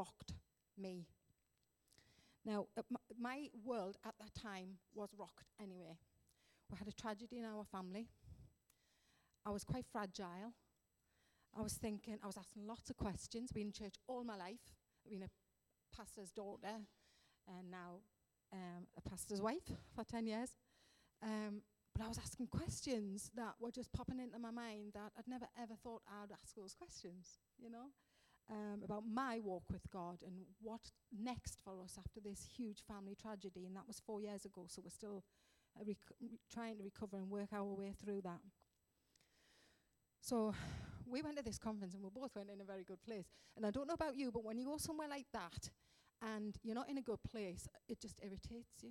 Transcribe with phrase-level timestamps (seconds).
[0.00, 0.32] rocked
[0.78, 1.06] me.
[2.46, 2.82] Now, uh,
[3.20, 5.98] my world at that time was rocked anyway.
[6.70, 8.08] We had a tragedy in our family.
[9.44, 10.54] I was quite fragile.
[11.54, 13.52] I was thinking, I was asking lots of questions.
[13.52, 14.64] Been in church all my life.
[15.04, 16.76] I've been a pastor's daughter
[17.46, 18.00] and now
[18.52, 20.50] um, a pastor's wife for 10 years.
[21.22, 21.62] Um,
[21.94, 25.46] but I was asking questions that were just popping into my mind that I'd never
[25.60, 27.90] ever thought I'd ask those questions, you know,
[28.50, 33.14] um, about my walk with God and what next for us after this huge family
[33.14, 33.64] tragedy.
[33.66, 35.22] And that was four years ago, so we're still
[35.78, 38.40] uh, rec- re- trying to recover and work our way through that.
[40.20, 40.54] So
[41.06, 43.26] we went to this conference and we both went in a very good place.
[43.56, 45.70] And I don't know about you, but when you go somewhere like that
[46.22, 48.90] and you're not in a good place, it just irritates you.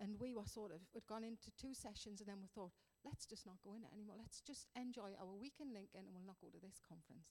[0.00, 2.72] And we were sort of, we'd gone into two sessions and then we thought,
[3.04, 4.16] let's just not go in it anymore.
[4.18, 7.28] Let's just enjoy our week in Lincoln and we'll not go to this conference.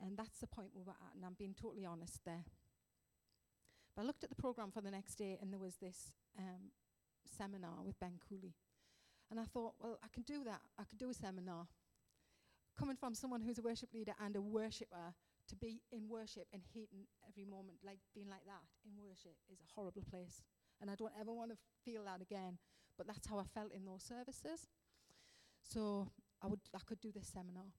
[0.00, 2.44] And that's the point we were at, and I'm being totally honest there.
[3.94, 6.70] But I looked at the program for the next day and there was this um,
[7.36, 8.54] seminar with Ben Cooley.
[9.30, 10.60] And I thought, well, I can do that.
[10.78, 11.66] I could do a seminar.
[12.78, 15.12] Coming from someone who's a worship leader and a worshipper,
[15.48, 19.58] to be in worship and hating every moment, like being like that in worship, is
[19.60, 20.42] a horrible place.
[20.80, 22.58] And I don't ever want to feel that again.
[22.96, 24.68] But that's how I felt in those services.
[25.62, 26.08] So
[26.42, 27.72] I would I could do this seminar.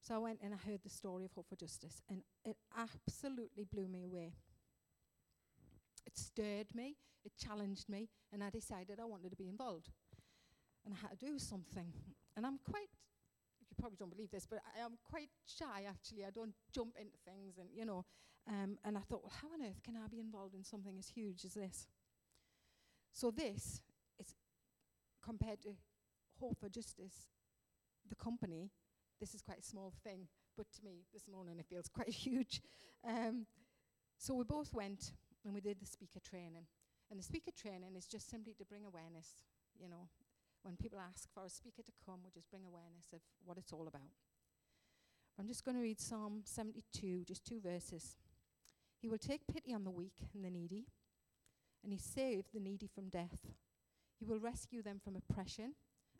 [0.00, 3.64] So I went and I heard the story of Hope for Justice, and it absolutely
[3.64, 4.32] blew me away.
[6.06, 9.90] It stirred me, it challenged me, and I decided I wanted to be involved.
[10.84, 11.92] And I had to do something.
[12.36, 12.88] And I'm quite
[13.70, 16.24] you probably don't believe this, but I am quite shy actually.
[16.24, 18.04] I don't jump into things and you know.
[18.48, 21.08] Um, and I thought, well, how on earth can I be involved in something as
[21.08, 21.86] huge as this?
[23.12, 23.82] So this
[24.18, 24.34] is
[25.22, 25.76] compared to
[26.40, 27.28] Hope for Justice,
[28.08, 28.70] the company,
[29.20, 30.26] this is quite a small thing,
[30.56, 32.62] but to me this morning it feels quite huge.
[33.06, 33.46] Um,
[34.18, 35.12] so we both went
[35.44, 36.66] and we did the speaker training.
[37.10, 39.44] And the speaker training is just simply to bring awareness,
[39.78, 40.08] you know.
[40.62, 43.72] When people ask for a speaker to come, we just bring awareness of what it's
[43.72, 44.12] all about.
[45.38, 48.18] I'm just going to read Psalm 72, just two verses.
[49.00, 50.86] He will take pity on the weak and the needy
[51.82, 53.46] and he saved the needy from death.
[54.18, 55.74] He will rescue them from oppression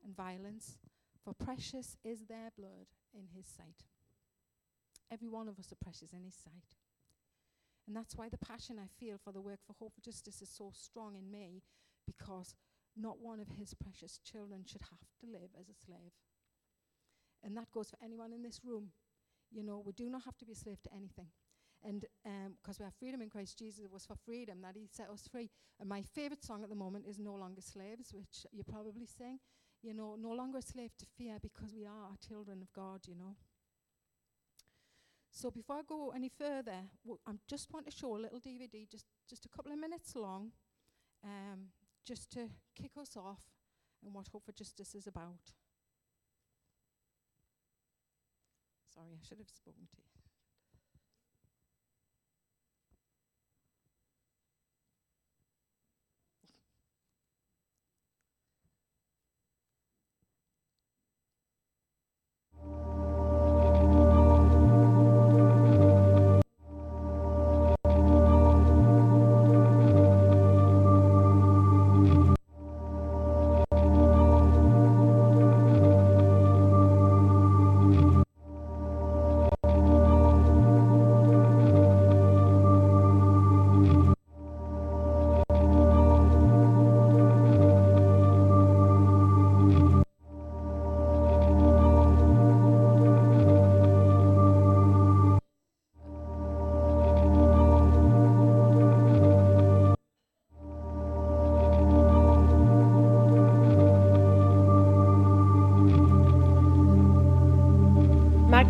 [0.04, 0.78] and violence,
[1.24, 3.84] for precious is their blood in his sight.
[5.10, 6.76] Every one of us are precious in his sight.
[7.86, 10.48] And that's why the passion I feel for the work for Hope for Justice is
[10.48, 11.62] so strong in me,
[12.06, 12.54] because
[12.96, 16.12] not one of his precious children should have to live as a slave.
[17.42, 18.90] And that goes for anyone in this room.
[19.50, 21.28] You know, we do not have to be a slave to anything.
[21.82, 22.04] And
[22.62, 25.08] because um, we have freedom in Christ Jesus, it was for freedom that He set
[25.08, 25.50] us free.
[25.80, 29.38] And my favorite song at the moment is No Longer Slaves, which you probably sing.
[29.82, 33.14] You know, no longer a slave to fear because we are children of God, you
[33.14, 33.36] know.
[35.30, 36.82] So before I go any further,
[37.26, 40.52] I just want to show a little DVD, just, just a couple of minutes long,
[41.24, 41.68] um,
[42.04, 43.42] just to kick us off
[44.04, 45.54] and what Hope for Justice is about.
[48.92, 50.19] Sorry, I should have spoken to you.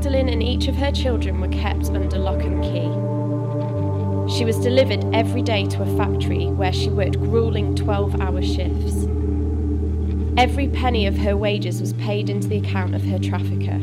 [0.00, 2.88] Magdalene and each of her children were kept under lock and key.
[4.34, 9.04] She was delivered every day to a factory where she worked grueling 12 hour shifts.
[10.38, 13.78] Every penny of her wages was paid into the account of her trafficker.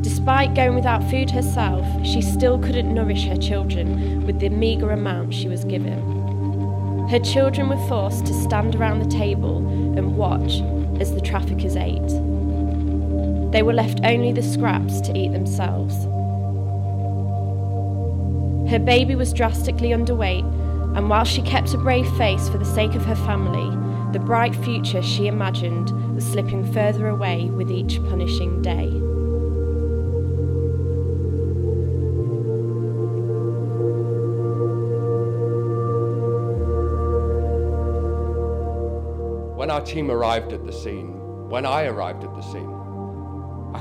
[0.00, 5.32] Despite going without food herself, she still couldn't nourish her children with the meagre amount
[5.32, 7.06] she was given.
[7.08, 9.58] Her children were forced to stand around the table
[9.96, 10.60] and watch
[11.00, 12.41] as the traffickers ate.
[13.52, 15.94] They were left only the scraps to eat themselves.
[18.70, 20.46] Her baby was drastically underweight,
[20.96, 23.68] and while she kept a brave face for the sake of her family,
[24.14, 28.88] the bright future she imagined was slipping further away with each punishing day.
[39.58, 42.81] When our team arrived at the scene, when I arrived at the scene,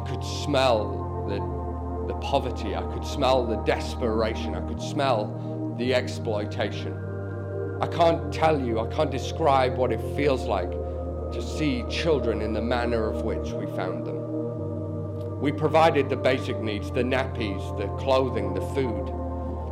[0.07, 6.97] could smell the, the poverty, I could smell the desperation, I could smell the exploitation.
[7.81, 12.53] I can't tell you, I can't describe what it feels like to see children in
[12.53, 15.39] the manner of which we found them.
[15.39, 19.07] We provided the basic needs the nappies, the clothing, the food,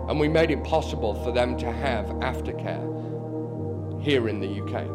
[0.10, 2.90] and we made it possible for them to have aftercare
[4.02, 4.88] here in the UK.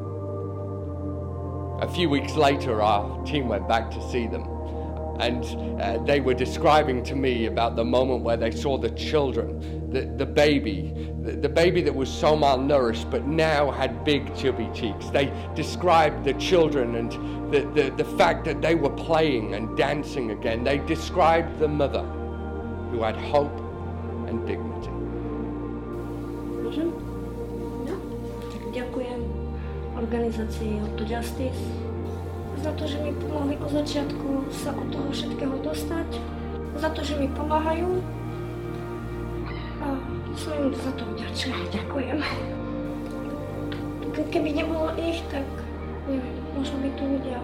[1.82, 4.53] A few weeks later, our team went back to see them
[5.20, 5.44] and
[5.80, 10.02] uh, they were describing to me about the moment where they saw the children, the,
[10.02, 15.10] the baby, the, the, baby that was so malnourished but now had big chubby cheeks.
[15.10, 17.12] They described the children and
[17.52, 20.64] the, the, the fact that they were playing and dancing again.
[20.64, 22.02] They described the mother
[22.90, 23.56] who had hope
[24.28, 24.90] and dignity.
[28.74, 29.22] Ďakujem
[29.94, 31.62] organizácii to Justice
[32.64, 36.08] za to, že mi pomohli od začiatku sa od toho všetkého dostať,
[36.80, 38.00] za to, že mi pomáhajú
[39.84, 39.86] a
[40.32, 41.60] som im za to vďačná.
[41.68, 42.24] Ďakujem.
[44.32, 45.44] Keby nebolo ich, tak
[46.08, 47.36] neviem, možno by tu ľudia,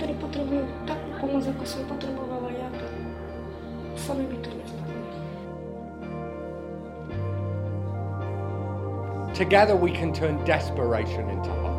[0.00, 2.92] ktorí potrebujú takú pomoc, ako som potrebovala ja, tak
[4.00, 4.96] sami by to nestali.
[9.36, 11.69] Together we can turn desperation into hope.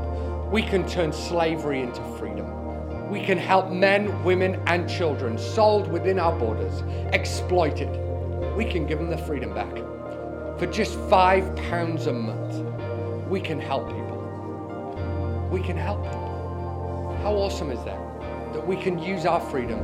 [0.52, 3.10] We can turn slavery into freedom.
[3.10, 6.84] We can help men, women, and children sold within our borders,
[7.14, 7.88] exploited.
[8.58, 9.74] We can give them the freedom back.
[10.60, 12.66] For just five pounds a month,
[13.30, 15.50] we can help people.
[15.50, 17.18] We can help people.
[17.24, 18.00] How awesome is that?
[18.52, 19.80] That we can use our freedom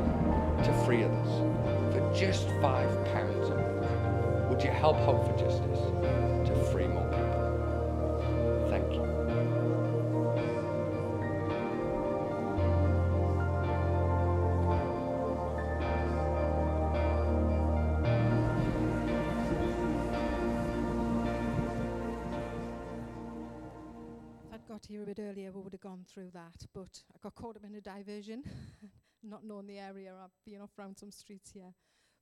[0.63, 1.93] to free others.
[1.93, 5.79] For just five pounds a month, would you help Hope for Justice
[6.49, 7.06] to free more
[25.17, 27.81] bit earlier, we would have gone through that, but I got caught up in a
[27.81, 28.43] diversion,
[29.23, 30.13] not knowing the area.
[30.23, 31.73] I've been off around some streets here.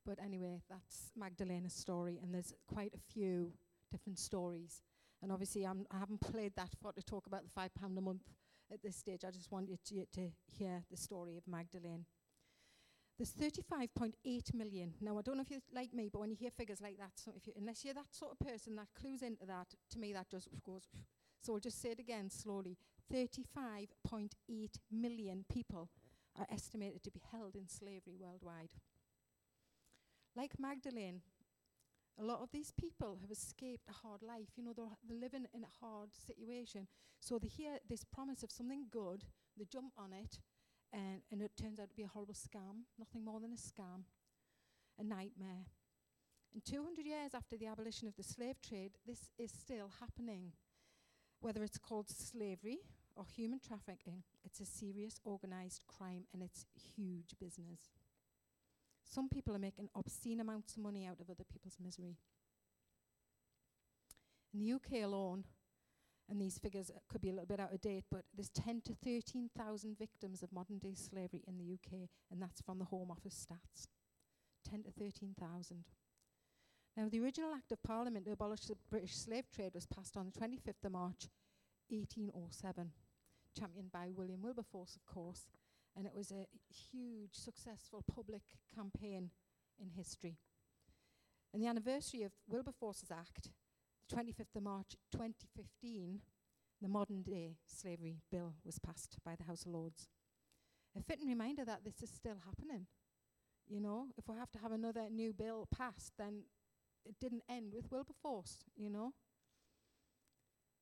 [0.06, 3.52] But anyway, that's Magdalena's story, and there's quite a few
[3.92, 4.84] different stories.
[5.22, 8.02] And obviously, I'm, I haven't played that for to talk about the five pound a
[8.02, 8.24] month
[8.72, 9.24] at this stage.
[9.28, 12.06] I just wanted you to hear the story of Magdalene.
[13.18, 14.94] There's 35.8 million.
[15.02, 17.12] Now, I don't know if you're like me, but when you hear figures like that,
[17.16, 20.14] so if you, unless you're that sort of person that clues into that, to me
[20.14, 20.88] that just goes
[21.46, 22.78] so I'll just say it again slowly
[23.14, 24.30] 35.8
[24.92, 25.90] million people
[26.38, 28.70] are estimated to be held in slavery worldwide.
[30.36, 31.22] Like Magdalene,
[32.20, 34.50] a lot of these people have escaped a hard life.
[34.56, 36.88] You know, they're, they're living in a hard situation.
[37.20, 39.24] So they hear this promise of something good,
[39.58, 40.40] they jump on it,
[40.92, 44.04] and, and it turns out to be a horrible scam, nothing more than a scam,
[45.00, 45.68] a nightmare.
[46.54, 50.54] And 200 years after the abolition of the slave trade, this is still happening.
[51.40, 52.80] Whether it's called slavery
[53.16, 56.66] or human trafficking, it's a serious organized crime and it's
[56.96, 57.92] huge business.
[59.04, 62.18] Some people are making obscene amounts of money out of other people's misery.
[64.54, 65.44] In the UK alone,
[66.30, 68.96] and these figures could be a little bit out of date, but there's 10 to
[68.96, 73.46] 13,000 victims of modern day slavery in the UK, and that's from the Home Office
[73.48, 73.88] stats.
[74.70, 75.84] 10 to 13,000.
[76.98, 80.28] Now, the original Act of Parliament to abolish the British slave trade was passed on
[80.28, 81.28] the 25th of March
[81.90, 82.92] 1807,
[83.58, 85.48] championed by William Wilberforce, of course,
[85.98, 89.32] and it was a huge, successful public campaign
[89.78, 90.38] in history.
[91.54, 93.50] And the anniversary of Wilberforce's Act,
[94.08, 96.22] the 25th of March 2015,
[96.82, 100.08] the modern day slavery bill was passed by the House of Lords.
[100.98, 102.88] A fitting reminder that this is still happening.
[103.68, 106.44] You know, if we have to have another new bill passed, then
[107.06, 109.14] it didn't end with Wilberforce, you know.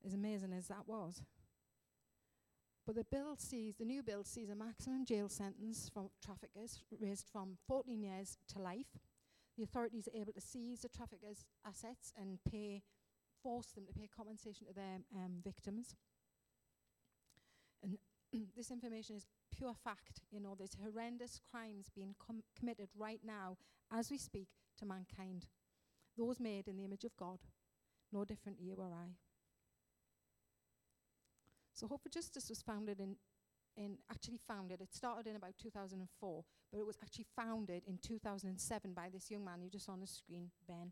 [0.06, 1.22] As amazing as that was.
[2.86, 7.30] But the bill sees, the new bill sees a maximum jail sentence for traffickers raised
[7.32, 8.98] from 14 years to life.
[9.58, 12.82] The authorities are able to seize the traffickers' assets and pay,
[13.42, 15.96] force them to pay compensation to their um, victims.
[17.82, 17.98] And
[18.58, 20.22] this information is pure fact.
[20.32, 23.58] You know, there's horrendous crimes being com committed right now
[23.92, 24.48] as we speak
[24.80, 25.46] to mankind
[26.18, 27.40] those made in the image of God,
[28.12, 29.16] no different you or I.
[31.74, 33.16] So Hope for Justice was founded in,
[33.76, 38.94] in actually founded, it started in about 2004, but it was actually founded in 2007
[38.94, 40.92] by this young man you just on the screen, Ben.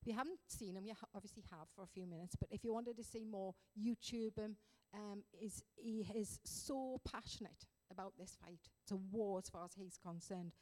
[0.00, 2.64] If you haven't seen him, you ha obviously have for a few minutes, but if
[2.64, 4.56] you wanted to see more, YouTube him,
[4.94, 8.60] um, is he is so passionate about this fight.
[8.82, 10.52] It's a war as far as he's concerned.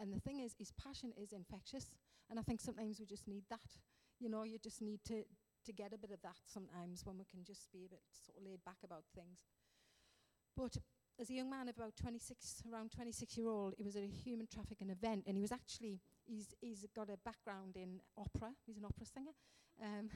[0.00, 1.86] And the thing is, his passion is infectious.
[2.30, 3.60] And I think sometimes we just need that.
[4.18, 5.24] You know, you just need to,
[5.66, 8.38] to get a bit of that sometimes when we can just be a bit sort
[8.38, 9.40] of laid back about things.
[10.56, 10.76] But
[11.20, 14.06] as a young man of about 26, around 26 year old, he was at a
[14.06, 18.50] human trafficking event and he was actually, he's, he's got a background in opera.
[18.66, 19.32] He's an opera singer.
[19.82, 20.08] Um,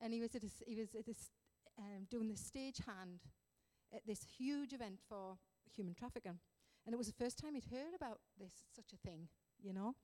[0.00, 1.30] and he was at a, s- he was at this,
[1.78, 3.20] um, doing the stage hand
[3.94, 5.36] at this huge event for
[5.74, 6.38] human trafficking.
[6.84, 9.28] And it was the first time he'd heard about this, such a thing,
[9.62, 9.94] you know.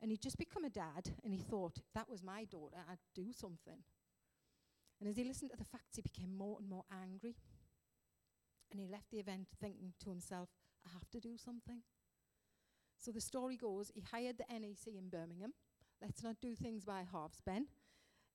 [0.00, 2.98] And he'd just become a dad, and he thought, if that was my daughter, I'd
[3.14, 3.82] do something.
[5.00, 7.36] And as he listened to the facts, he became more and more angry.
[8.70, 10.50] And he left the event thinking to himself,
[10.86, 11.82] I have to do something.
[12.98, 15.54] So the story goes he hired the NEC in Birmingham.
[16.02, 17.66] Let's not do things by halves, Ben.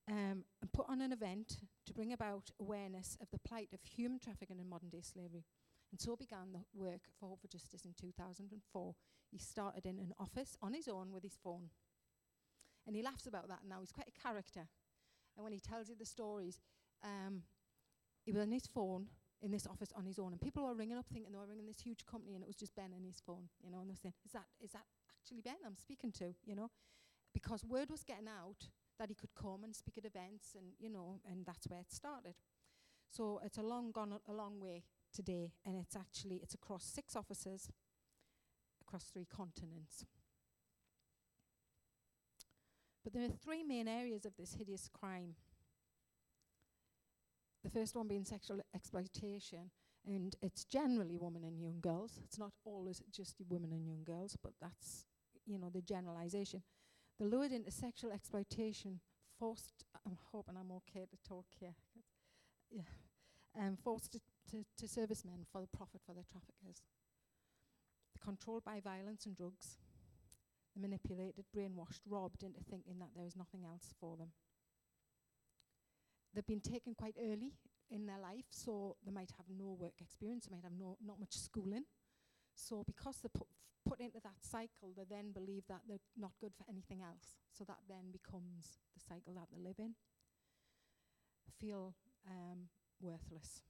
[0.10, 4.20] Um, and put on an event to bring about awareness of the plight of human
[4.20, 5.46] trafficking and modern day slavery.
[5.93, 8.95] And so began the work for Hope for Justice in 2004.
[9.29, 11.69] He started in an office on his own with his phone.
[12.88, 13.77] And he laughs about that now.
[13.79, 14.65] He's quite a character.
[15.38, 16.59] And when he tells you the stories,
[17.03, 17.43] um,
[18.25, 19.05] he was on his phone
[19.43, 20.31] in this office on his own.
[20.31, 22.55] And people were ringing up thinking they were ringing this huge company and it was
[22.55, 24.85] just Ben and his phone, you know, and they're saying, is that, is that
[25.21, 26.71] actually Ben I'm speaking to, you know?
[27.35, 28.65] Because word was getting out
[28.97, 31.91] that he could come and speak at events and, you know, and that's where it
[31.91, 32.33] started.
[33.12, 36.84] So it's a long gone a, a long way today and it's actually, it's across
[36.84, 37.70] six offices
[38.82, 40.05] across three continents.
[43.03, 45.36] But there are three main areas of this hideous crime.
[47.63, 49.72] The first one being sexual exploitation,
[50.05, 52.20] and it's generally women and young girls.
[52.24, 55.05] It's not always just women and young girls, but that's,
[55.46, 56.62] you know, the generalization.
[57.20, 59.00] The lured into sexual exploitation,
[59.39, 61.75] forced, I'm hoping I'm okay to talk here.
[62.70, 62.84] Yeah.
[63.60, 64.17] Um, forced
[64.53, 66.86] to, to, servicemen for the profit for their traffickers.
[68.13, 69.77] They're controlled by violence and drugs.
[70.74, 74.29] They're manipulated, brainwashed, robbed into thinking that there is nothing else for them.
[76.33, 77.53] They've been taken quite early
[77.89, 81.19] in their life, so they might have no work experience, they might have no, not
[81.19, 81.86] much schooling.
[82.55, 83.48] So because they're put,
[83.88, 87.38] put into that cycle, they then believe that they're not good for anything else.
[87.51, 89.93] So that then becomes the cycle that they live in.
[91.60, 91.93] Feel
[92.27, 92.69] um,
[93.01, 93.62] worthless.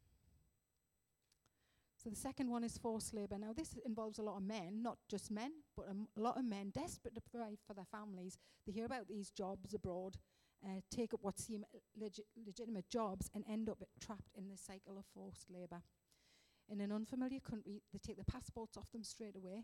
[2.04, 3.38] So the second one is forced labour.
[3.38, 6.70] Now this involves a lot of men, not just men, but a, lot of men
[6.72, 8.38] desperate to provide for their families.
[8.66, 10.18] They hear about these jobs abroad,
[10.66, 11.64] uh, take up what seem
[11.98, 15.82] legi- legitimate jobs, and end up trapped in the cycle of forced labour.
[16.70, 19.64] In an unfamiliar country, they take the passports off them straight away,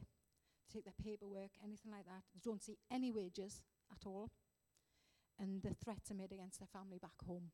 [0.72, 2.24] take their paperwork, anything like that.
[2.34, 4.32] They don't see any wages at all,
[5.38, 7.52] and the threats are made against their family back home.